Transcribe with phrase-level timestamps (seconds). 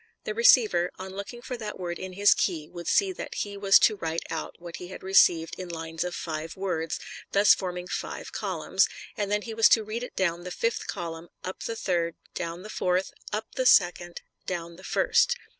[0.23, 3.77] The receiver, on looking for that word in his key, would see that he was
[3.81, 6.99] to write out what he had received in lines of five words,
[7.33, 11.29] thus forming five columns; and then he was to read it down the fifth column,
[11.43, 15.35] up the third, down the fourth, up the second, down the first.